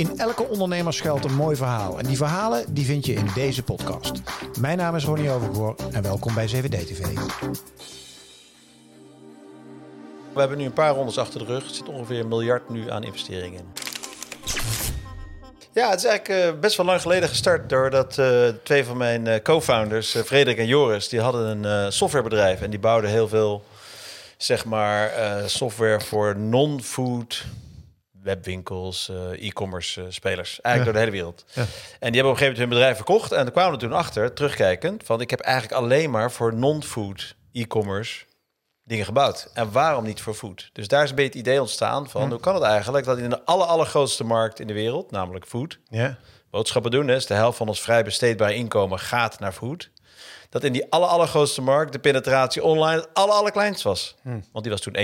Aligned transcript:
In 0.00 0.18
elke 0.18 0.48
ondernemer 0.48 0.92
schuilt 0.92 1.24
een 1.24 1.34
mooi 1.34 1.56
verhaal. 1.56 1.98
En 1.98 2.06
die 2.06 2.16
verhalen 2.16 2.74
die 2.74 2.84
vind 2.84 3.06
je 3.06 3.12
in 3.12 3.30
deze 3.34 3.62
podcast. 3.62 4.12
Mijn 4.60 4.78
naam 4.78 4.96
is 4.96 5.04
Ronnie 5.04 5.30
Overgoor 5.30 5.74
en 5.92 6.02
welkom 6.02 6.34
bij 6.34 6.48
7D 6.48 6.68
TV. 6.68 6.98
We 10.32 10.40
hebben 10.40 10.58
nu 10.58 10.64
een 10.64 10.72
paar 10.72 10.94
rondes 10.94 11.18
achter 11.18 11.38
de 11.38 11.44
rug. 11.44 11.64
Er 11.64 11.74
zit 11.74 11.88
ongeveer 11.88 12.20
een 12.20 12.28
miljard 12.28 12.68
nu 12.68 12.90
aan 12.90 13.04
investeringen 13.04 13.58
in. 13.58 13.66
Ja, 15.72 15.90
het 15.90 15.98
is 15.98 16.04
eigenlijk 16.04 16.54
uh, 16.54 16.60
best 16.60 16.76
wel 16.76 16.86
lang 16.86 17.00
geleden 17.00 17.28
gestart 17.28 17.68
doordat 17.68 18.18
uh, 18.18 18.48
twee 18.62 18.84
van 18.84 18.96
mijn 18.96 19.26
uh, 19.26 19.34
co-founders, 19.42 20.16
Frederik 20.24 20.58
en 20.58 20.66
Joris, 20.66 21.08
die 21.08 21.20
hadden 21.20 21.64
een 21.64 21.92
softwarebedrijf 21.92 22.60
en 22.60 22.70
die 22.70 22.78
bouwden 22.78 23.10
heel 23.10 23.28
veel, 23.28 23.64
zeg 24.36 24.64
maar, 24.64 25.12
software 25.46 26.00
voor 26.00 26.36
non-food 26.36 27.44
webwinkels, 28.22 29.10
e-commerce 29.38 30.06
spelers, 30.08 30.60
eigenlijk 30.60 30.84
door 30.84 30.92
de 30.92 31.10
hele 31.10 31.24
wereld. 31.24 31.44
Ja. 31.52 31.62
En 31.62 32.12
die 32.12 32.20
hebben 32.20 32.22
op 32.22 32.30
een 32.30 32.36
gegeven 32.36 32.46
moment 32.46 32.58
hun 32.58 32.68
bedrijf 32.68 32.96
verkocht 32.96 33.32
en 33.32 33.42
daar 33.42 33.52
kwamen 33.52 33.72
we 33.72 33.78
toen 33.78 33.92
achter, 33.92 34.32
terugkijkend, 34.32 35.02
van 35.04 35.20
ik 35.20 35.30
heb 35.30 35.40
eigenlijk 35.40 35.74
alleen 35.74 36.10
maar 36.10 36.32
voor 36.32 36.54
non-food 36.54 37.36
e-commerce 37.52 38.24
dingen 38.90 39.04
gebouwd. 39.04 39.50
En 39.54 39.72
waarom 39.72 40.04
niet 40.04 40.20
voor 40.20 40.34
food? 40.34 40.70
Dus 40.72 40.88
daar 40.88 41.02
is 41.02 41.10
een 41.10 41.16
beetje 41.16 41.38
het 41.38 41.48
idee 41.48 41.60
ontstaan 41.60 42.08
van... 42.08 42.30
Hoe 42.30 42.40
kan 42.40 42.54
het 42.54 42.62
eigenlijk 42.62 43.04
dat 43.06 43.18
in 43.18 43.30
de 43.30 43.44
aller, 43.44 43.66
allergrootste 43.66 44.24
markt 44.24 44.60
in 44.60 44.66
de 44.66 44.72
wereld... 44.72 45.10
namelijk 45.10 45.46
food, 45.46 45.78
ja. 45.88 46.18
boodschappen 46.50 46.90
doen... 46.90 47.10
is 47.10 47.26
de 47.26 47.34
helft 47.34 47.56
van 47.56 47.68
ons 47.68 47.80
vrij 47.80 48.04
besteedbare 48.04 48.54
inkomen 48.54 48.98
gaat 48.98 49.38
naar 49.38 49.52
food... 49.52 49.90
dat 50.48 50.64
in 50.64 50.72
die 50.72 50.90
aller, 50.90 51.08
allergrootste 51.08 51.62
markt 51.62 51.92
de 51.92 51.98
penetratie 51.98 52.62
online 52.62 53.00
het 53.00 53.08
aller, 53.12 53.34
allerkleinst 53.34 53.82
was. 53.82 54.16
Hm. 54.22 54.40
Want 54.52 54.64
die 54.64 54.72
was 54.72 54.80
toen 54.80 54.96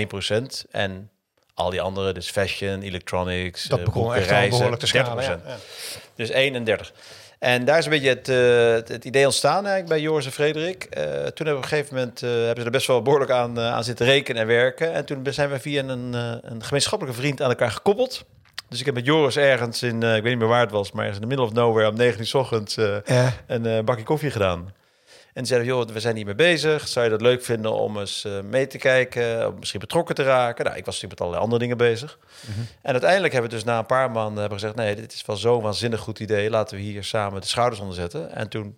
1% 0.65 0.69
en 0.71 1.11
al 1.57 1.69
die 1.69 1.81
andere, 1.81 2.13
dus 2.13 2.29
fashion, 2.29 2.81
electronics... 2.81 3.63
Dat 3.63 3.83
begon 3.83 4.13
echt 4.13 4.29
reizen, 4.29 4.49
behoorlijk 4.49 4.79
te 4.79 4.87
schalen, 4.87 5.23
ja. 5.23 5.39
Dus 6.15 6.29
31. 6.29 6.93
En 7.39 7.65
daar 7.65 7.77
is 7.77 7.85
een 7.85 7.91
beetje 7.91 8.09
het, 8.09 8.27
uh, 8.27 8.73
het, 8.95 9.05
idee 9.05 9.25
ontstaan 9.25 9.65
eigenlijk 9.65 9.87
bij 9.87 9.99
Joris 10.01 10.25
en 10.25 10.31
Frederik. 10.31 10.83
Uh, 10.83 11.03
toen 11.03 11.13
hebben 11.13 11.45
we 11.45 11.51
op 11.51 11.61
een 11.61 11.67
gegeven 11.67 11.95
moment 11.95 12.21
uh, 12.21 12.29
hebben 12.29 12.57
ze 12.57 12.63
er 12.63 12.71
best 12.71 12.87
wel 12.87 13.01
behoorlijk 13.01 13.31
aan, 13.31 13.59
aan 13.59 13.83
zitten 13.83 14.05
rekenen 14.05 14.41
en 14.41 14.47
werken. 14.47 14.93
En 14.93 15.05
toen 15.05 15.27
zijn 15.29 15.49
we 15.49 15.59
via 15.59 15.83
een, 15.83 16.13
een 16.43 16.63
gemeenschappelijke 16.63 17.19
vriend 17.19 17.41
aan 17.41 17.49
elkaar 17.49 17.71
gekoppeld. 17.71 18.25
Dus 18.69 18.79
ik 18.79 18.85
heb 18.85 18.95
met 18.95 19.05
Joris 19.05 19.37
ergens 19.37 19.83
in, 19.83 19.95
ik 19.95 20.01
weet 20.01 20.23
niet 20.23 20.37
meer 20.37 20.47
waar 20.47 20.61
het 20.61 20.71
was, 20.71 20.91
maar 20.91 21.05
ergens 21.05 21.23
in 21.23 21.29
de 21.29 21.35
middle 21.35 21.45
of 21.45 21.63
nowhere 21.63 21.89
om 21.89 21.95
9 21.95 22.19
uur 22.19 22.25
s 22.25 22.33
ochtends 22.33 22.75
ja. 23.05 23.33
een 23.47 23.85
bakje 23.85 24.03
koffie 24.03 24.31
gedaan. 24.31 24.73
En 25.37 25.43
die 25.43 25.51
zeiden, 25.51 25.73
joh, 25.73 25.87
we 25.87 25.99
zijn 25.99 26.15
hiermee 26.15 26.35
bezig. 26.35 26.87
Zou 26.87 27.05
je 27.05 27.11
dat 27.11 27.21
leuk 27.21 27.43
vinden 27.43 27.73
om 27.73 27.99
eens 27.99 28.25
uh, 28.25 28.39
mee 28.41 28.67
te 28.67 28.77
kijken? 28.77 29.47
Om 29.47 29.59
misschien 29.59 29.79
betrokken 29.79 30.15
te 30.15 30.23
raken? 30.23 30.65
Nou, 30.65 30.77
ik 30.77 30.85
was 30.85 30.93
natuurlijk 30.93 31.19
met 31.19 31.21
allerlei 31.21 31.43
andere 31.43 31.61
dingen 31.61 31.77
bezig. 31.77 32.19
Mhm. 32.47 32.59
En 32.81 32.91
uiteindelijk 32.91 33.33
hebben 33.33 33.49
we 33.51 33.55
dus 33.55 33.65
na 33.65 33.77
een 33.79 33.85
paar 33.85 34.11
maanden 34.11 34.39
hebben 34.39 34.59
gezegd... 34.59 34.75
nee, 34.75 34.95
dit 34.95 35.13
is 35.13 35.25
wel 35.25 35.35
zo'n 35.35 35.61
waanzinnig 35.61 35.99
goed 35.99 36.19
idee. 36.19 36.49
Laten 36.49 36.77
we 36.77 36.83
hier 36.83 37.03
samen 37.03 37.41
de 37.41 37.47
schouders 37.47 37.81
onder 37.81 37.95
zetten. 37.95 38.31
En 38.31 38.49
toen 38.49 38.77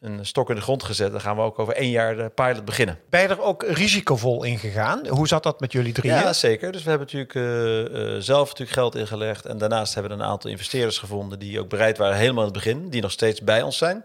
een 0.00 0.26
stok 0.26 0.48
in 0.48 0.54
de 0.54 0.60
grond 0.60 0.82
gezet. 0.82 1.10
Dan 1.10 1.20
gaan 1.20 1.36
we 1.36 1.42
ook 1.42 1.58
over 1.58 1.74
één 1.74 1.90
jaar 1.90 2.16
de 2.16 2.30
pilot 2.34 2.64
beginnen. 2.64 2.98
Ben 3.10 3.20
je 3.20 3.28
er 3.28 3.42
ook 3.42 3.62
risicovol 3.62 4.44
in 4.44 4.58
gegaan? 4.58 5.08
Hoe 5.08 5.28
zat 5.28 5.42
dat 5.42 5.60
met 5.60 5.72
jullie 5.72 5.92
drieën? 5.92 6.14
Ja, 6.14 6.32
zeker. 6.32 6.72
Dus 6.72 6.82
we 6.82 6.90
hebben 6.90 7.08
natuurlijk 7.12 7.34
uh, 7.94 8.20
zelf 8.20 8.48
natuurlijk 8.48 8.78
geld 8.78 8.94
ingelegd. 8.94 9.46
En 9.46 9.58
daarnaast 9.58 9.94
hebben 9.94 10.16
we 10.16 10.22
een 10.22 10.30
aantal 10.30 10.50
investeerders 10.50 10.98
gevonden... 10.98 11.38
die 11.38 11.60
ook 11.60 11.68
bereid 11.68 11.98
waren 11.98 12.16
helemaal 12.16 12.46
in 12.46 12.52
het 12.52 12.62
begin. 12.64 12.88
Die 12.88 13.02
nog 13.02 13.10
steeds 13.10 13.40
bij 13.40 13.62
ons 13.62 13.78
zijn 13.78 14.04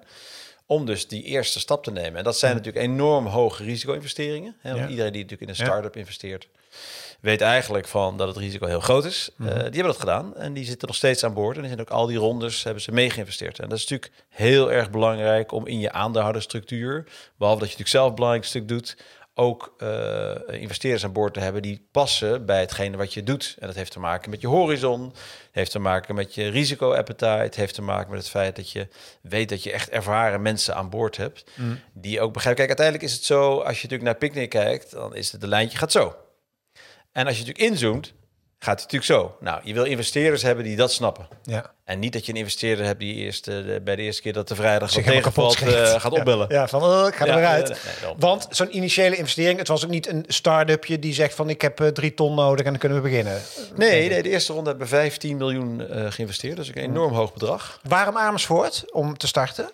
om 0.70 0.86
dus 0.86 1.08
die 1.08 1.24
eerste 1.24 1.60
stap 1.60 1.84
te 1.84 1.92
nemen. 1.92 2.18
En 2.18 2.24
dat 2.24 2.38
zijn 2.38 2.56
natuurlijk 2.56 2.86
enorm 2.86 3.26
hoge 3.26 3.64
risico-investeringen. 3.64 4.56
Iedereen 4.64 4.88
die 4.96 5.04
natuurlijk 5.04 5.42
in 5.42 5.50
een 5.50 5.56
start-up 5.56 5.96
investeert, 5.96 6.48
weet 7.20 7.42
eigenlijk 7.42 7.88
van 7.88 8.18
dat 8.18 8.28
het 8.28 8.38
risico 8.38 8.66
heel 8.66 8.80
groot 8.80 9.06
is. 9.06 9.30
Mhm. 9.36 9.50
Eh, 9.50 9.56
die 9.56 9.64
hebben 9.64 9.84
dat 9.84 10.00
gedaan 10.00 10.36
en 10.36 10.54
die 10.54 10.66
zitten 10.66 10.88
nog 10.88 10.98
steeds 10.98 11.24
aan 11.24 11.34
boord. 11.34 11.56
En 11.56 11.62
die 11.62 11.72
zijn 11.72 11.82
ook 11.82 11.90
al 11.90 12.06
die 12.06 12.18
rondes 12.18 12.64
hebben 12.64 12.84
ze 12.84 12.92
mee 12.92 13.10
geïnvesteerd. 13.10 13.60
En 13.60 13.70
dat 13.70 13.78
is 13.78 13.88
natuurlijk 13.88 14.24
heel 14.30 14.72
erg 14.72 14.90
belangrijk 14.90 15.52
om 15.52 15.68
in 15.68 15.80
je 15.80 15.92
aandeelhouderstructuur, 15.92 17.04
behalve 17.38 17.60
dat 17.60 17.70
je 17.70 17.78
natuurlijk 17.78 17.90
zelf 17.90 18.10
een 18.10 18.16
belangrijk 18.16 18.46
stuk 18.46 18.68
doet, 18.68 18.98
ook 19.40 19.76
uh, 19.78 20.32
investeerders 20.48 21.04
aan 21.04 21.14
boord 21.14 21.34
te 21.34 21.40
hebben 21.40 21.62
die 21.62 21.88
passen 21.92 22.46
bij 22.46 22.60
hetgene 22.60 22.98
wat 22.98 23.14
je 23.14 23.24
doet. 23.24 23.56
En 23.60 23.68
dat 23.68 23.76
heeft 23.76 23.92
te 23.92 24.00
maken 24.00 24.30
met 24.30 24.42
je 24.42 24.48
horizon, 24.48 25.14
heeft 25.52 25.72
te 25.72 25.80
maken 25.80 26.16
met 26.16 26.36
je 26.36 26.48
risico-appetite, 26.48 27.60
heeft 27.60 27.74
te 27.74 27.82
maken 27.82 28.10
met 28.10 28.20
het 28.20 28.30
feit 28.30 28.56
dat 28.56 28.72
je 28.72 28.88
weet 29.22 29.50
dat 29.50 29.64
je 29.64 29.72
echt 29.72 29.90
ervaren 29.90 30.42
mensen 30.42 30.76
aan 30.76 30.90
boord 30.90 31.18
hebt, 31.18 31.44
mm. 31.56 31.80
die 31.94 32.22
ook 32.22 32.34
begrijpen. 32.34 32.66
Kijk, 32.66 32.80
uiteindelijk 32.80 33.08
is 33.08 33.14
het 33.18 33.26
zo, 33.26 33.58
als 33.58 33.82
je 33.82 33.88
natuurlijk 33.88 34.04
naar 34.04 34.16
Picnic 34.30 34.50
kijkt, 34.50 34.92
dan 34.92 35.16
is 35.16 35.32
het 35.32 35.42
de 35.42 35.48
lijntje 35.48 35.78
gaat 35.78 35.92
zo. 35.92 36.16
En 37.12 37.26
als 37.26 37.38
je 37.38 37.46
natuurlijk 37.46 37.72
inzoomt, 37.72 38.14
gaat 38.60 38.82
het 38.82 38.92
natuurlijk 38.92 39.22
zo. 39.22 39.38
Nou, 39.40 39.62
je 39.64 39.74
wil 39.74 39.84
investeerders 39.84 40.42
hebben 40.42 40.64
die 40.64 40.76
dat 40.76 40.92
snappen. 40.92 41.28
Ja. 41.44 41.74
En 41.90 42.00
niet 42.00 42.14
dat 42.14 42.26
je 42.26 42.32
een 42.32 42.38
investeerder 42.38 42.86
hebt 42.86 43.00
die 43.00 43.16
eerst 43.16 43.48
uh, 43.48 43.56
bij 43.84 43.96
de 43.96 44.02
eerste 44.02 44.22
keer 44.22 44.34
dat 44.34 44.48
de 44.48 44.56
vrijdag 44.56 44.94
wat 44.94 45.04
tegenvalt 45.04 45.62
uh, 45.62 46.00
gaat 46.00 46.12
opbellen. 46.12 46.48
Ja, 46.50 46.68
van 46.68 46.84
uh, 46.84 47.08
ik 47.08 47.16
ga 47.16 47.26
er 47.26 47.40
ja, 47.40 47.52
uit. 47.52 47.80
Want 48.18 48.48
zo'n 48.50 48.76
initiële 48.76 49.16
investering, 49.16 49.60
het 49.60 49.68
was 49.68 49.84
ook 49.84 49.90
niet 49.90 50.08
een 50.08 50.24
start-upje 50.28 51.00
die 51.00 51.14
zegt 51.14 51.34
van 51.34 51.50
ik 51.50 51.62
heb 51.62 51.78
drie 51.78 52.14
ton 52.14 52.36
nodig 52.36 52.66
en 52.66 52.72
dan 52.72 52.80
kunnen 52.80 52.98
we 52.98 53.10
beginnen. 53.10 53.42
Nee, 53.76 54.10
nee 54.10 54.22
de 54.22 54.30
eerste 54.30 54.54
ronde 54.54 54.70
hebben 54.70 54.88
we 54.88 54.96
15 54.96 55.38
miljoen 55.38 55.88
geïnvesteerd. 56.10 56.56
Dus 56.56 56.68
een 56.68 56.74
enorm 56.74 57.14
hoog 57.14 57.34
bedrag. 57.34 57.80
Waarom 57.88 58.18
Amersfoort 58.18 58.84
om 58.92 59.18
te 59.18 59.28
starten? 59.28 59.70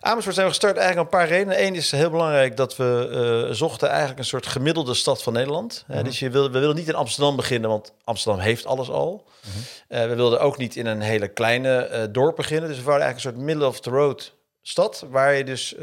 Amersfoort 0.00 0.34
zijn 0.34 0.46
we 0.46 0.52
gestart 0.52 0.76
eigenlijk 0.76 1.12
een 1.12 1.18
paar 1.18 1.28
redenen. 1.28 1.64
Eén 1.64 1.74
is 1.74 1.90
heel 1.90 2.10
belangrijk 2.10 2.56
dat 2.56 2.76
we 2.76 3.48
zochten 3.50 3.88
eigenlijk 3.88 4.18
een 4.18 4.24
soort 4.24 4.46
gemiddelde 4.46 4.94
stad 4.94 5.22
van 5.22 5.32
Nederland. 5.32 5.84
Mm 5.86 6.02
dus 6.02 6.18
je 6.18 6.30
wil, 6.30 6.50
we 6.50 6.58
wilden 6.58 6.76
niet 6.76 6.88
in 6.88 6.94
Amsterdam 6.94 7.36
beginnen, 7.36 7.70
want 7.70 7.92
Amsterdam 8.04 8.40
heeft 8.40 8.66
alles 8.66 8.90
al. 8.90 9.24
Mm 9.44 9.52
we 9.88 10.14
wilden 10.14 10.40
ook 10.40 10.58
niet 10.58 10.76
in 10.76 10.86
een 10.86 11.00
hele 11.00 11.28
kleine 11.28 11.57
uh, 11.64 12.02
dorp 12.10 12.36
beginnen. 12.36 12.68
Dus 12.68 12.78
we 12.78 12.84
waren 12.84 13.02
eigenlijk 13.02 13.36
een 13.36 13.40
soort 13.40 13.50
middle 13.50 13.66
of 13.66 13.80
the 13.80 13.90
road 13.90 14.36
stad, 14.62 15.04
waar 15.10 15.34
je 15.34 15.44
dus 15.44 15.74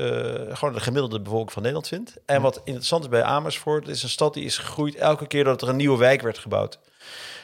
gewoon 0.49 0.73
de 0.73 0.79
gemiddelde 0.79 1.21
bevolking 1.21 1.51
van 1.51 1.61
Nederland 1.61 1.87
vindt. 1.87 2.13
En 2.25 2.41
wat 2.41 2.61
interessant 2.63 3.03
is 3.03 3.09
bij 3.09 3.23
Amersfoort, 3.23 3.87
is 3.87 4.03
een 4.03 4.09
stad 4.09 4.33
die 4.33 4.45
is 4.45 4.57
gegroeid 4.57 4.95
elke 4.95 5.27
keer 5.27 5.43
dat 5.43 5.61
er 5.61 5.69
een 5.69 5.75
nieuwe 5.75 5.97
wijk 5.97 6.21
werd 6.21 6.37
gebouwd. 6.37 6.79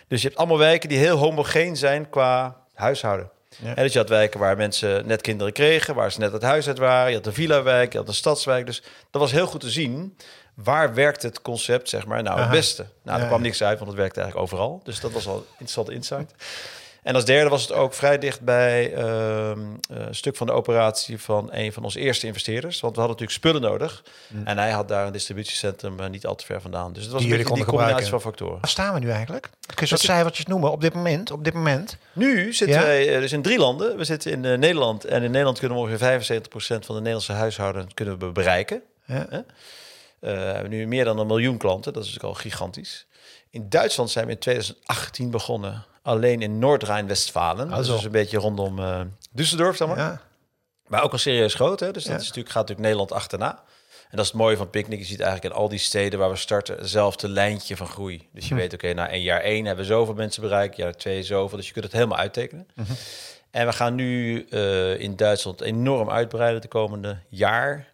Dus 0.08 0.22
je 0.22 0.28
hebt 0.28 0.40
allemaal 0.40 0.58
wijken 0.58 0.90
die 0.90 0.98
heel 0.98 1.18
homogeen 1.18 1.78
zijn 1.78 2.10
qua 2.10 2.58
huishouden. 2.74 3.30
Ja. 3.58 3.76
En 3.76 3.84
dus 3.84 3.94
je 3.94 4.00
had 4.00 4.10
wijken 4.10 4.40
waar 4.40 4.58
mensen 4.58 5.08
net 5.08 5.22
kinderen 5.22 5.54
kregen, 5.54 5.96
waar 5.96 6.12
ze 6.12 6.20
net 6.20 6.32
het 6.32 6.42
huis 6.42 6.68
uit 6.68 6.78
waren. 6.78 7.10
Je 7.10 7.18
had 7.18 7.26
een 7.26 7.34
villa-wijk, 7.34 7.92
je 7.92 7.98
had 7.98 8.08
een 8.08 8.14
stadswijk. 8.14 8.66
Dus 8.66 8.84
dat 9.12 9.22
was 9.22 9.32
heel 9.32 9.48
goed 9.48 9.60
te 9.60 9.70
zien. 9.70 10.18
Waar 10.54 10.94
werkt 10.94 11.22
het 11.22 11.42
concept, 11.42 11.90
zeg 11.90 12.06
maar, 12.06 12.24
nou 12.24 12.40
het 12.40 12.50
beste? 12.50 12.86
Nou, 13.04 13.22
er 13.22 13.28
kwam 13.28 13.42
niks 13.42 13.64
uit, 13.64 13.78
want 13.78 13.92
het 13.92 14.00
werkte 14.00 14.22
eigenlijk 14.22 14.52
overal. 14.52 14.82
Dus 14.84 15.00
dat 15.00 15.12
was 15.12 15.28
al 15.28 15.46
interessante 15.52 15.94
insight. 15.94 16.34
En 17.02 17.16
als 17.16 17.26
derde 17.26 17.50
was 17.50 17.62
het 17.62 17.72
ook 17.72 17.94
vrij 17.94 18.18
dicht 18.18 18.42
bij 18.42 18.94
ehm, 18.94 19.60
eh, 19.90 20.06
een 20.08 20.16
stuk 20.16 20.36
van 20.36 20.48
de 20.48 20.54
operatie 20.54 21.20
van 21.20 21.50
een 21.52 21.74
van 21.74 21.84
onze 21.84 22.00
eerste 22.00 22.28
investeerders. 22.28 22.80
Want 22.80 22.96
we 22.96 23.02
hadden 23.02 23.20
natuurlijk 23.20 23.46
spullen 23.46 23.72
nodig. 23.72 24.04
Mm. 24.28 24.48
En 24.48 24.58
hij 24.58 24.72
had 24.72 24.88
daar 24.88 25.06
een 25.06 25.12
distributiecentrum 25.12 26.00
uh, 26.00 26.08
niet 26.08 26.26
al 26.26 26.36
te 26.36 26.46
ver 26.46 26.62
vandaan. 26.62 26.94
Dus 26.94 27.04
het 27.04 27.12
was 27.12 27.22
die 27.22 27.32
een 27.32 27.54
die 27.54 27.66
combinatie 27.66 28.10
van 28.10 28.22
factoren. 28.22 28.60
Waar 28.60 28.70
staan 28.70 28.94
we 28.94 29.00
nu 29.00 29.10
eigenlijk? 29.10 29.50
Kun 29.76 29.86
je 29.86 29.92
wat 29.92 30.00
cijfertjes 30.00 30.46
noemen 30.46 30.72
op 30.72 30.82
dit 30.82 30.94
moment? 30.94 31.32
Op 31.32 31.44
dit 31.44 31.54
moment? 31.54 31.98
Nu 32.14 32.54
zitten 32.54 32.82
wij 32.82 33.16
uh, 33.16 33.20
dus 33.20 33.32
in 33.32 33.42
drie 33.42 33.58
landen. 33.58 33.98
We 33.98 34.04
zitten 34.04 34.32
in 34.32 34.60
Nederland. 34.60 35.06
En 35.06 35.24
in 35.24 35.32
Nederland 35.32 35.60
kunnen 35.60 35.78
we 35.78 35.84
ongeveer 35.84 36.42
75% 36.42 36.46
van 36.58 36.80
de 36.80 36.94
Nederlandse 36.94 37.34
huishoudens 37.34 37.94
kunnen 37.94 38.20
we 38.20 38.32
bereiken. 38.32 38.82
Ja. 39.06 39.28
we 40.20 40.30
hebben 40.30 40.70
nu 40.70 40.88
meer 40.88 41.06
dan 41.06 41.20
een 41.20 41.28
miljoen 41.28 41.58
klanten. 41.58 41.94
Dat 41.94 42.04
is 42.04 42.14
natuurlijk 42.14 42.36
al 42.36 42.42
gigantisch. 42.42 43.06
In 43.50 43.70
Duitsland 43.70 44.10
zijn 44.10 44.26
we 44.26 44.32
in 44.32 44.40
2018 44.40 45.32
begonnen 45.32 45.86
alleen 46.02 46.42
in 46.42 46.60
Noord-Rijn-Westfalen. 46.60 47.72
Ah, 47.72 47.78
dus 47.78 47.88
dat 47.88 47.98
is 47.98 48.04
een 48.04 48.12
beetje 48.12 48.38
rondom 48.38 48.80
uh, 48.80 49.02
Düsseldorf, 49.36 49.76
zeg 49.76 49.88
maar. 49.88 49.98
Ja. 49.98 50.22
Maar 50.88 51.04
ook 51.04 51.12
al 51.12 51.18
serieus 51.18 51.54
groot, 51.54 51.80
hè? 51.80 51.92
Dus 51.92 52.04
dat 52.04 52.20
is 52.20 52.28
natuurlijk, 52.28 52.50
gaat 52.50 52.68
natuurlijk 52.68 52.80
Nederland 52.80 53.12
achterna. 53.12 53.64
En 54.10 54.18
dat 54.18 54.26
is 54.26 54.32
het 54.32 54.42
mooie 54.42 54.58
van 54.58 54.70
Picnic. 54.70 55.00
Je 55.00 55.06
ziet 55.06 55.20
eigenlijk 55.20 55.54
in 55.54 55.62
al 55.62 55.70
die 55.70 55.80
steden 55.80 56.20
waar 56.20 56.30
we 56.30 56.36
starten 56.36 56.78
hetzelfde 56.78 57.30
lijntje 57.30 57.78
van 57.78 57.88
groei. 57.88 58.30
Dus 58.34 58.48
je 58.48 58.54
hm. 58.54 58.60
weet, 58.60 58.74
oké, 58.74 58.86
okay, 58.86 58.96
na 58.96 59.14
een 59.14 59.22
jaar 59.22 59.42
één 59.42 59.66
hebben 59.66 59.86
we 59.86 59.92
zoveel 59.92 60.14
mensen 60.14 60.42
bereikt, 60.42 60.76
jaar 60.76 60.96
twee 60.96 61.24
zoveel. 61.24 61.58
Dus 61.58 61.68
je 61.68 61.74
kunt 61.74 61.86
het 61.86 61.94
helemaal 61.94 62.18
uittekenen. 62.18 62.68
Hm. 62.76 62.82
En 63.52 63.66
we 63.66 63.74
gaan 63.74 63.96
nu 63.96 64.46
uh, 64.50 65.00
in 65.00 65.16
Duitsland 65.16 65.62
enorm 65.62 66.10
uitbreiden 66.10 66.62
de 66.62 66.68
komende 66.68 67.18
jaar. 67.30 67.88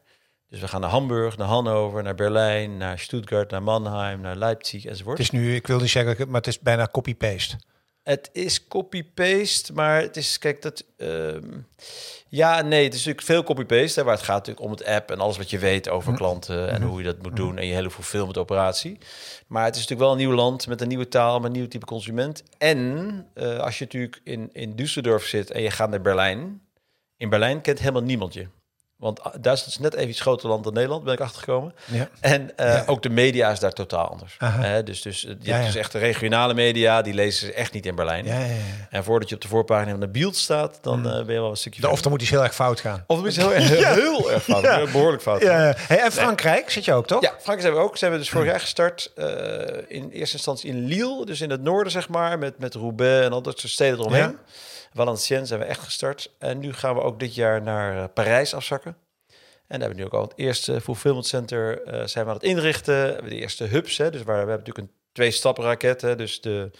Dus 0.50 0.60
we 0.60 0.68
gaan 0.68 0.82
naar 0.82 0.90
Hamburg, 0.90 1.38
naar 1.38 1.48
Hannover, 1.48 2.04
naar 2.04 2.16
Berlijn, 2.16 2.78
naar 2.78 3.00
Stuttgart, 3.00 3.52
naar 3.52 3.64
Mannheim, 3.64 4.22
naar 4.22 4.36
Leipzig 4.36 4.86
enzovoort. 4.86 5.18
Het 5.18 5.26
is 5.28 5.40
nu, 5.40 5.56
ik 5.56 5.68
wil 5.68 5.80
niet 5.80 5.90
zeggen, 5.90 6.28
maar 6.28 6.42
het 6.42 6.48
is 6.48 6.60
bijna 6.60 6.88
copy-paste. 6.92 7.58
Het 8.08 8.30
is 8.34 8.68
copy-paste, 8.68 9.74
maar 9.74 10.02
het 10.02 10.18
is, 10.18 10.38
kijk, 10.38 10.62
dat... 10.62 10.86
Ehm, 10.98 11.58
ja, 12.28 12.62
nee, 12.62 12.84
het 12.84 12.94
is 12.94 13.00
natuurlijk 13.00 13.26
veel 13.26 13.44
copy-paste, 13.44 14.04
waar 14.04 14.14
het 14.14 14.24
gaat 14.24 14.36
natuurlijk 14.36 14.66
om 14.66 14.72
het 14.72 14.86
app 14.86 15.12
en 15.12 15.20
alles 15.20 15.38
wat 15.38 15.50
je 15.50 15.60
weet 15.60 15.90
over 15.90 16.12
hm. 16.12 16.18
klanten 16.18 16.70
en 16.70 16.82
hm. 16.82 16.88
hoe 16.88 16.98
je 16.98 17.06
dat 17.06 17.22
moet 17.22 17.32
hm. 17.32 17.36
doen 17.36 17.58
en 17.58 17.66
je 17.66 17.74
hele 17.74 17.92
fulfillment 17.92 18.38
operatie. 18.38 18.98
Maar 19.48 19.66
het 19.66 19.76
is 19.76 19.82
natuurlijk 19.82 20.10
wel 20.10 20.12
een 20.12 20.28
nieuw 20.28 20.36
land 20.36 20.68
met 20.68 20.82
een 20.82 20.88
nieuwe 20.88 21.08
taal, 21.08 21.40
met 21.40 21.52
een 21.52 21.58
nieuw 21.58 21.68
type 21.68 21.86
consument. 21.86 22.44
En 22.58 22.78
uh, 23.36 23.60
als 23.60 23.78
je 23.78 23.84
natuurlijk 23.84 24.22
in, 24.24 24.50
in 24.54 24.76
Düsseldorf 24.76 25.24
zit 25.24 25.52
en 25.52 25.62
je 25.62 25.72
gaat 25.72 25.90
naar 25.90 26.02
Berlijn, 26.02 26.62
in 27.18 27.30
Berlijn 27.30 27.62
kent 27.62 27.80
helemaal 27.80 28.02
niemand 28.02 28.34
je. 28.34 28.48
Want 28.98 29.20
Duitsland 29.24 29.66
is 29.68 29.78
net 29.80 29.94
even 29.94 30.10
iets 30.10 30.22
groter 30.22 30.50
land 30.50 30.64
dan 30.64 30.74
Nederland, 30.74 31.04
ben 31.04 31.14
ik 31.14 31.20
achtergekomen. 31.20 31.74
Ja. 31.86 32.08
En 32.20 32.58
eh, 32.58 32.74
Ja. 32.74 32.84
ook 32.86 33.02
de 33.04 33.10
media 33.10 33.52
is 33.52 33.60
daar 33.60 33.74
totaal 33.74 34.08
anders. 34.08 34.38
Dus, 34.86 35.02
dus 35.02 35.26
eh, 35.26 35.30
je 35.32 35.38
Ja, 35.50 35.54
hebt 35.54 35.66
dus 35.66 35.76
echt 35.76 35.92
de 35.92 35.98
regionale 35.98 36.54
media, 36.54 37.02
die 37.02 37.14
lezen 37.14 37.48
ze 37.48 37.54
echt 37.54 37.74
niet 37.74 37.86
in 37.86 37.96
Berlijn. 37.96 38.26
Ja, 38.26 38.40
ja, 38.40 38.46
ja. 38.46 38.54
En 38.90 39.04
voordat 39.04 39.30
je 39.30 39.36
op 39.36 39.42
de 39.42 39.48
voorpagina 39.48 39.92
van 39.92 40.00
de 40.00 40.08
Bild 40.08 40.36
staat, 40.36 40.80
dan 40.82 40.98
eh, 41.10 41.26
ben 41.26 41.34
je 41.36 41.42
wel 41.42 41.50
een 41.50 41.56
stukje 41.58 41.80
Of 41.82 41.86
verder. 41.86 42.02
dan 42.04 42.12
moet 42.12 42.22
iets 42.22 42.30
heel 42.30 42.44
erg 42.44 42.56
fout 42.56 42.80
gaan. 42.80 43.04
Of 43.08 43.18
het 43.18 43.26
is 43.26 43.36
heel, 43.36 43.54
erg- 43.56 43.70
heel 43.96 44.32
erg 44.32 44.44
fout, 44.44 44.62
Ja. 44.64 44.84
behoorlijk 44.92 45.22
fout. 45.22 45.42
Hey, 45.42 45.76
en 45.88 46.12
Frankrijk 46.12 46.70
zit 46.70 46.86
je 46.86 46.94
ook, 46.94 47.08
toch? 47.08 47.22
Ja, 47.22 47.30
Frankrijk 47.30 47.62
zijn 47.62 47.74
we 47.74 47.80
ook. 47.80 47.98
Zijn 47.98 48.12
we 48.12 48.18
dus 48.18 48.30
vorig 48.30 48.48
jaar 48.48 48.60
gestart. 48.60 49.12
in 49.88 50.10
eerste 50.10 50.36
instantie 50.36 50.70
in 50.70 50.86
Lille, 50.86 51.26
dus 51.26 51.42
in 51.42 51.50
het 51.50 51.62
noorden, 51.62 51.92
zeg 51.92 52.10
maar, 52.10 52.40
met, 52.40 52.60
met 52.60 52.74
Roubaix 52.74 53.26
en 53.26 53.32
al 53.32 53.42
dat 53.42 53.60
soort 53.60 53.72
steden 53.74 54.00
eromheen. 54.00 54.38
Valenciennes 54.98 55.48
zijn 55.48 55.60
we 55.60 55.66
echt 55.66 55.82
gestart. 55.82 56.36
En 56.40 56.60
nu 56.60 56.74
gaan 56.74 56.96
we 56.96 57.02
ook 57.02 57.20
dit 57.20 57.36
jaar 57.36 57.62
naar 57.62 57.98
eh, 57.98 58.04
Parijs 58.14 58.54
afzakken. 58.54 58.98
En 59.68 59.80
daar 59.80 59.80
hebben 59.80 59.90
we 59.90 59.96
nu 59.96 60.06
ook 60.06 60.14
al 60.14 60.22
het 60.22 60.38
eerste 60.38 60.82
fulfillment 60.82 61.26
center 61.26 61.84
eh, 61.84 62.06
zijn 62.06 62.26
we 62.26 62.30
aan 62.30 62.38
het 62.38 62.46
inrichten. 62.46 63.24
We 63.24 63.30
de 63.30 63.36
eerste 63.36 63.64
hubs, 63.64 63.98
hè, 63.98 64.12
dus 64.12 64.24
waar 64.24 64.46
we 64.46 64.50
hebben 64.50 64.58
natuurlijk 64.58 64.88
een 64.88 64.94
twee 65.12 65.32
stappen 65.32 65.64
raket. 65.64 66.02
Hè, 66.02 66.16
dus 66.16 66.42
de, 66.42 66.72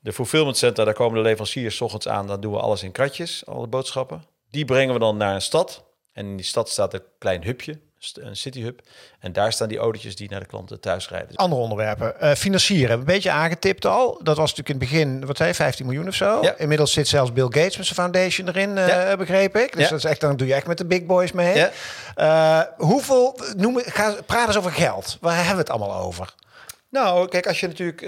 de 0.00 0.12
fulfillment 0.12 0.56
center, 0.56 0.84
daar 0.84 0.94
komen 0.94 1.14
de 1.14 1.22
leveranciers 1.22 1.76
's 1.76 1.80
ochtends 1.80 2.08
aan. 2.08 2.26
Dan 2.26 2.40
doen 2.40 2.52
we 2.52 2.58
alles 2.58 2.82
in 2.82 2.92
kratjes, 2.92 3.46
alle 3.46 3.66
boodschappen. 3.66 4.24
Die 4.50 4.64
brengen 4.64 4.94
we 4.94 5.00
dan 5.00 5.16
naar 5.16 5.34
een 5.34 5.42
stad. 5.42 5.84
En 6.12 6.26
in 6.26 6.36
die 6.36 6.46
stad 6.46 6.68
staat 6.68 6.94
een 6.94 7.02
klein 7.18 7.44
hubje, 7.44 7.80
een 8.14 8.36
city 8.36 8.62
hub. 8.62 8.80
En 9.20 9.32
daar 9.32 9.52
staan 9.52 9.68
die 9.68 9.78
autootjes 9.78 10.16
die 10.16 10.30
naar 10.30 10.40
de 10.40 10.46
klanten 10.46 10.80
thuis 10.80 11.08
rijden. 11.08 11.36
Andere 11.36 11.60
onderwerpen. 11.62 12.20
Eh, 12.20 12.32
financieren 12.34 12.98
een 12.98 13.04
beetje 13.04 13.30
aangetipt 13.30 13.84
al. 13.86 14.20
Dat 14.22 14.36
was 14.36 14.54
natuurlijk 14.54 14.68
in 14.68 14.74
het 14.80 14.90
begin, 14.90 15.26
wat 15.26 15.36
zei 15.36 15.48
je, 15.48 15.54
15 15.54 15.86
miljoen 15.86 16.08
of 16.08 16.14
zo. 16.14 16.38
Ja. 16.42 16.54
Inmiddels 16.58 16.92
zit 16.92 17.08
zelfs 17.08 17.32
Bill 17.32 17.44
Gates 17.44 17.76
met 17.76 17.86
zijn 17.86 17.98
foundation 17.98 18.48
erin, 18.48 18.78
eh, 18.78 18.86
Ja. 18.88 19.16
begreep 19.16 19.56
ik. 19.56 19.72
Dus 19.72 19.82
Ja. 19.84 19.88
dat 19.90 19.98
is 19.98 20.04
echt, 20.04 20.20
dan 20.20 20.36
doe 20.36 20.46
je 20.46 20.54
echt 20.54 20.66
met 20.66 20.78
de 20.78 20.84
big 20.86 21.04
boys 21.06 21.32
mee. 21.32 21.66
Eh, 22.14 22.60
hoeveel, 22.76 23.38
noem, 23.56 23.78
ga, 23.84 24.14
praat 24.26 24.46
eens 24.46 24.56
over 24.56 24.72
geld. 24.72 25.16
Waar 25.20 25.34
hebben 25.36 25.52
we 25.54 25.60
het 25.60 25.70
allemaal 25.70 25.94
over? 26.00 26.34
Nou, 26.88 27.28
kijk, 27.28 27.46
als 27.46 27.60
je 27.60 27.66
natuurlijk, 27.66 28.00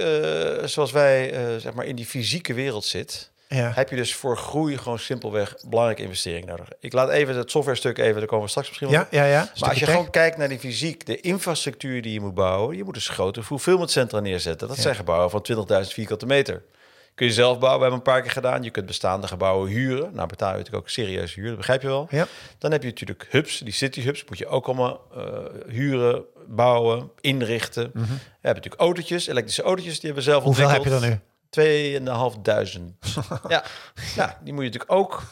zoals 0.68 0.92
wij, 0.92 1.34
zeg 1.58 1.72
maar, 1.72 1.84
in 1.84 1.96
die 1.96 2.06
fysieke 2.06 2.54
wereld 2.54 2.84
zit... 2.84 3.30
Ja. 3.54 3.70
heb 3.74 3.88
je 3.90 3.96
dus 3.96 4.14
voor 4.14 4.36
groei 4.36 4.78
gewoon 4.78 4.98
simpelweg 4.98 5.56
belangrijke 5.68 6.02
investering 6.02 6.46
nodig. 6.46 6.68
Ik 6.80 6.92
laat 6.92 7.08
even 7.10 7.36
het 7.36 7.50
software 7.50 7.76
stuk 7.78 7.98
even, 7.98 8.16
daar 8.18 8.26
komen 8.26 8.44
we 8.44 8.50
straks 8.50 8.68
misschien 8.68 8.88
Ja, 8.90 9.00
op. 9.00 9.06
ja, 9.10 9.24
ja. 9.24 9.48
Maar 9.60 9.68
als 9.68 9.78
je 9.78 9.84
tech. 9.84 9.94
gewoon 9.94 10.10
kijkt 10.10 10.36
naar 10.36 10.48
die 10.48 10.58
fysiek, 10.58 11.06
de 11.06 11.20
infrastructuur 11.20 12.02
die 12.02 12.12
je 12.12 12.20
moet 12.20 12.34
bouwen, 12.34 12.76
je 12.76 12.84
moet 12.84 12.94
dus 12.94 13.08
grote 13.08 13.42
fulfillmentcentra 13.42 14.20
neerzetten. 14.20 14.68
Dat 14.68 14.76
Ja. 14.76 14.82
zijn 14.82 14.94
gebouwen 14.94 15.30
van 15.30 15.42
20.000 15.42 15.92
vierkante 15.94 16.26
meter. 16.26 16.62
Kun 17.14 17.26
je 17.26 17.32
zelf 17.32 17.58
bouwen, 17.58 17.78
we 17.80 17.84
hebben 17.84 17.98
een 18.06 18.12
paar 18.12 18.22
keer 18.22 18.30
gedaan. 18.30 18.62
Je 18.62 18.70
kunt 18.70 18.86
bestaande 18.86 19.26
gebouwen 19.26 19.68
huren. 19.70 20.10
Nou 20.14 20.28
betaal 20.28 20.50
je 20.50 20.56
natuurlijk 20.56 20.82
ook 20.84 20.88
serieus 20.90 21.34
huur, 21.34 21.48
dat 21.48 21.56
begrijp 21.56 21.82
je 21.82 21.88
wel. 21.88 22.06
Ja. 22.10 22.26
Dan 22.58 22.72
heb 22.72 22.82
je 22.82 22.88
natuurlijk 22.88 23.26
hubs, 23.30 23.58
die 23.58 23.72
city 23.72 24.00
hubs, 24.02 24.24
moet 24.28 24.38
je 24.38 24.46
ook 24.46 24.66
allemaal 24.66 25.00
eh, 25.16 25.22
huren, 25.68 26.24
bouwen, 26.46 27.10
inrichten. 27.20 27.90
We 27.92 27.98
hebben 28.00 28.18
natuurlijk 28.40 28.80
autootjes, 28.80 29.26
elektrische 29.26 29.62
autootjes, 29.62 30.00
die 30.00 30.10
hebben 30.10 30.24
we 30.24 30.30
zelf 30.30 30.38
Mhm. 30.44 30.46
Hoeveel 30.46 30.68
heb 30.68 30.84
je 30.84 30.90
ontwikkeld. 30.90 31.12
er 31.12 31.18
nu? 31.26 31.30
2.500. 31.60 31.62
ja. 33.48 33.64
ja, 34.14 34.38
die 34.42 34.52
moet 34.52 34.64
je 34.64 34.70
natuurlijk 34.70 34.92
ook 34.92 35.22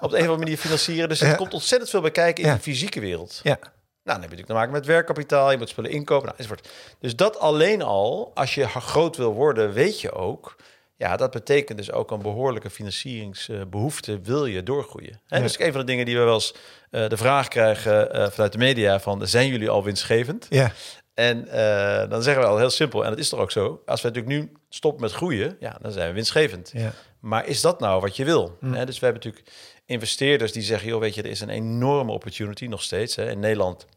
op 0.00 0.10
de 0.10 0.16
een 0.16 0.22
of 0.22 0.28
andere 0.28 0.36
manier 0.36 0.56
financieren. 0.56 1.08
Dus 1.08 1.20
er 1.20 1.28
Ja. 1.28 1.34
komt 1.34 1.54
ontzettend 1.54 1.90
veel 1.90 2.00
bij 2.00 2.10
kijken 2.10 2.42
in 2.44 2.48
Ja. 2.50 2.54
de 2.56 2.62
fysieke 2.62 3.00
wereld. 3.00 3.40
Ja. 3.42 3.58
Nou, 3.60 3.70
dan 4.02 4.14
heb 4.14 4.22
je 4.22 4.36
natuurlijk 4.36 4.46
te 4.46 4.52
maken 4.54 4.72
met 4.72 4.86
werkkapitaal, 4.86 5.50
je 5.50 5.58
moet 5.58 5.68
spullen 5.68 5.90
inkopen, 5.90 6.24
nou, 6.26 6.36
enzovoort. 6.38 6.68
Dus 7.00 7.16
dat 7.16 7.38
alleen 7.38 7.82
al, 7.82 8.30
als 8.34 8.54
je 8.54 8.68
groot 8.68 9.16
wil 9.16 9.32
worden, 9.32 9.72
weet 9.72 10.00
je 10.00 10.12
ook... 10.12 10.56
Ja, 10.96 11.16
dat 11.16 11.30
betekent 11.30 11.78
dus 11.78 11.92
ook 11.92 12.10
een 12.10 12.22
behoorlijke 12.22 12.70
financieringsbehoefte, 12.70 14.20
wil 14.20 14.46
je 14.46 14.62
doorgroeien. 14.62 15.20
Hè? 15.26 15.36
Ja. 15.36 15.42
Dus 15.42 15.58
een 15.58 15.70
van 15.72 15.80
de 15.80 15.86
dingen 15.86 16.04
die 16.04 16.18
we 16.18 16.24
wel 16.24 16.34
eens 16.34 16.54
eh, 16.90 17.08
de 17.08 17.16
vraag 17.16 17.48
krijgen 17.48 18.12
eh, 18.12 18.30
vanuit 18.30 18.52
de 18.52 18.58
media 18.58 19.00
van... 19.00 19.26
zijn 19.26 19.48
jullie 19.48 19.70
al 19.70 19.84
winstgevend? 19.84 20.46
Ja. 20.48 20.72
En 21.14 21.48
eh, 21.48 22.10
dan 22.10 22.22
zeggen 22.22 22.42
we 22.42 22.48
al 22.48 22.58
heel 22.58 22.70
simpel, 22.70 23.04
en 23.04 23.10
dat 23.10 23.18
is 23.18 23.28
toch 23.28 23.40
ook 23.40 23.50
zo... 23.50 23.82
als 23.86 24.02
we 24.02 24.08
natuurlijk 24.08 24.40
nu 24.40 24.52
stoppen 24.70 25.02
met 25.02 25.12
groeien, 25.12 25.56
ja, 25.60 25.78
dan 25.80 25.92
zijn 25.92 26.08
we 26.08 26.14
winstgevend. 26.14 26.70
Ja. 26.74 26.92
Maar 27.20 27.46
is 27.46 27.60
dat 27.60 27.80
nou 27.80 28.00
wat 28.00 28.16
je 28.16 28.24
wil? 28.24 28.56
Mm. 28.60 28.72
Hè, 28.72 28.86
dus 28.86 28.98
we 28.98 29.04
hebben 29.04 29.22
natuurlijk 29.24 29.54
investeerders 29.86 30.52
die 30.52 30.62
zeggen... 30.62 30.88
joh, 30.88 31.00
weet 31.00 31.14
je, 31.14 31.22
er 31.22 31.30
is 31.30 31.40
een 31.40 31.48
enorme 31.48 32.12
opportunity 32.12 32.66
nog 32.66 32.82
steeds. 32.82 33.16
Hè. 33.16 33.30
In 33.30 33.40
Nederland 33.40 33.86
7% 33.86 33.90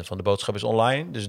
van 0.00 0.16
de 0.16 0.22
boodschap 0.22 0.54
is 0.54 0.62
online, 0.62 1.10
dus 1.10 1.28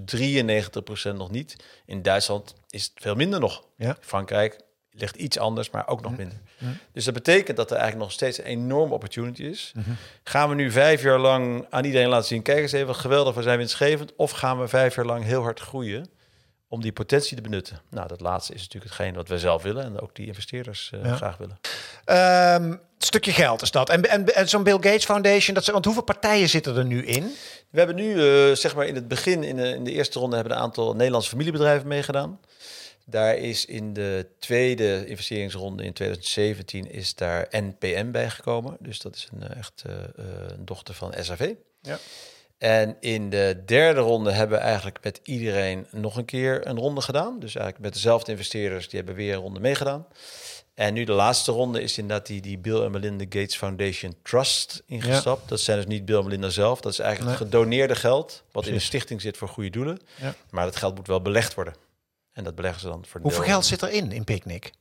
93% 1.09 1.15
nog 1.15 1.31
niet. 1.31 1.55
In 1.85 2.01
Duitsland 2.01 2.55
is 2.69 2.83
het 2.83 2.93
veel 2.95 3.15
minder 3.15 3.39
nog. 3.39 3.63
Ja. 3.77 3.97
Frankrijk 3.99 4.59
ligt 4.91 5.15
iets 5.15 5.39
anders, 5.39 5.69
maar 5.69 5.87
ook 5.87 6.01
nog 6.01 6.17
minder. 6.17 6.37
Dus 6.91 7.05
dat 7.05 7.13
betekent 7.13 7.57
dat 7.57 7.71
er 7.71 7.77
eigenlijk 7.77 8.05
nog 8.05 8.13
steeds 8.13 8.37
een 8.37 8.45
enorme 8.45 8.93
opportunity 8.93 9.43
is. 9.43 9.73
Gaan 10.23 10.49
we 10.49 10.55
nu 10.55 10.71
vijf 10.71 11.01
jaar 11.01 11.19
lang 11.19 11.65
aan 11.69 11.85
iedereen 11.85 12.07
laten 12.07 12.27
zien... 12.27 12.41
kijk 12.41 12.59
eens 12.59 12.71
even, 12.71 12.95
geweldig, 12.95 13.35
we 13.35 13.41
zijn 13.41 13.57
winstgevend... 13.57 14.15
of 14.15 14.31
gaan 14.31 14.59
we 14.59 14.67
vijf 14.67 14.95
jaar 14.95 15.05
lang 15.05 15.23
heel 15.23 15.41
hard 15.41 15.59
groeien 15.59 16.09
om 16.67 16.81
die 16.81 16.91
potentie 16.91 17.35
te 17.35 17.41
benutten? 17.41 17.81
Nou, 17.89 18.07
dat 18.07 18.21
laatste 18.21 18.53
is 18.53 18.61
natuurlijk 18.61 18.91
hetgeen 18.93 19.15
wat 19.15 19.27
wij 19.27 19.37
zelf 19.37 19.63
willen... 19.63 19.83
en 19.83 19.99
ook 19.99 20.15
die 20.15 20.27
investeerders 20.27 20.91
eh, 20.93 21.03
Ja. 21.03 21.15
graag 21.15 21.37
willen. 21.37 21.59
Ehm, 22.05 22.75
stukje 22.97 23.31
geld 23.31 23.61
is 23.61 23.71
dat. 23.71 23.89
En, 23.89 24.09
en, 24.09 24.35
en 24.35 24.49
zo'n 24.49 24.63
Bill 24.63 24.73
Gates 24.73 25.05
Foundation, 25.05 25.55
dat, 25.55 25.65
want 25.65 25.85
hoeveel 25.85 26.03
partijen 26.03 26.49
zitten 26.49 26.75
er 26.77 26.85
nu 26.85 27.05
in? 27.05 27.23
We 27.69 27.77
hebben 27.77 27.95
nu, 27.95 28.11
eh, 28.11 28.55
zeg 28.55 28.75
maar 28.75 28.85
in 28.85 28.95
het 28.95 29.07
begin, 29.07 29.43
in 29.43 29.55
de, 29.55 29.69
in 29.69 29.83
de 29.83 29.91
eerste 29.91 30.19
ronde, 30.19 30.35
hebben 30.35 30.53
een 30.53 30.61
aantal 30.61 30.93
Nederlandse 30.95 31.29
familiebedrijven 31.29 31.87
meegedaan. 31.87 32.39
Daar 33.05 33.35
is 33.35 33.65
in 33.65 33.93
de 33.93 34.27
tweede 34.39 35.05
investeringsronde 35.07 35.83
in 35.83 35.93
2017 35.93 36.91
is 36.91 37.15
daar 37.15 37.47
NPM 37.51 38.11
bijgekomen. 38.11 38.77
Dus 38.79 38.99
dat 38.99 39.15
is 39.15 39.27
een, 39.33 39.49
eh, 39.49 39.57
echt 39.57 39.83
een 40.55 40.65
dochter 40.65 40.93
van 40.93 41.13
SAV. 41.19 41.53
Ja. 41.81 41.97
En 42.57 42.97
in 42.99 43.29
de 43.29 43.63
derde 43.65 43.99
ronde 43.99 44.31
hebben 44.31 44.57
we 44.57 44.63
eigenlijk 44.63 44.97
met 45.03 45.19
iedereen 45.23 45.87
nog 45.91 46.17
een 46.17 46.25
keer 46.25 46.67
een 46.67 46.77
ronde 46.77 47.01
gedaan. 47.01 47.39
Dus 47.39 47.55
eigenlijk 47.55 47.85
met 47.85 47.93
dezelfde 47.93 48.31
investeerders, 48.31 48.89
die 48.89 48.97
hebben 48.97 49.15
weer 49.15 49.33
een 49.33 49.39
ronde 49.41 49.59
meegedaan. 49.59 50.07
En 50.73 50.93
nu 50.93 51.03
de 51.03 51.11
laatste 51.11 51.51
ronde 51.51 51.81
is 51.81 51.97
inderdaad 51.97 52.25
die, 52.27 52.41
die 52.41 52.57
Bill 52.57 52.81
en 52.81 52.91
Melinda 52.91 53.23
Gates 53.23 53.55
Foundation 53.55 54.15
Trust 54.23 54.83
ingestapt. 54.85 55.49
Dat 55.49 55.59
zijn 55.59 55.77
dus 55.77 55.85
niet 55.87 56.05
Bill 56.05 56.17
en 56.17 56.23
Melinda 56.23 56.49
zelf. 56.49 56.81
Dat 56.81 56.91
is 56.91 56.99
eigenlijk 56.99 57.37
gedoneerde 57.37 57.95
geld 57.95 58.43
wat 58.51 58.65
in 58.65 58.73
de 58.73 58.79
stichting 58.79 59.21
zit 59.21 59.37
voor 59.37 59.47
goede 59.47 59.69
doelen. 59.69 59.99
Ja. 60.21 60.35
Maar 60.49 60.65
dat 60.65 60.75
geld 60.75 60.95
moet 60.95 61.07
wel 61.07 61.21
belegd 61.21 61.53
worden. 61.53 61.73
En 62.33 62.43
dat 62.43 62.55
beleggen 62.55 62.81
ze 62.81 62.87
dan 62.87 63.05
voor 63.05 63.19
de 63.19 63.25
Hoeveel 63.25 63.41
deel- 63.43 63.51
geld 63.51 63.65
zit 63.65 63.81
erin 63.83 64.11
in 64.11 64.23
Picnic? 64.23 64.71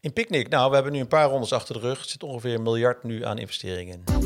In 0.00 0.12
Picnic, 0.12 0.48
nou, 0.48 0.68
we 0.68 0.74
hebben 0.74 0.92
nu 0.92 1.00
een 1.00 1.08
paar 1.08 1.28
rondes 1.28 1.52
achter 1.52 1.74
de 1.74 1.80
rug. 1.80 1.98
Er 1.98 2.08
zit 2.08 2.22
ongeveer 2.22 2.54
een 2.54 2.62
miljard 2.62 3.02
nu 3.02 3.24
aan 3.24 3.38
investeringen 3.38 4.04
in. 4.06 4.16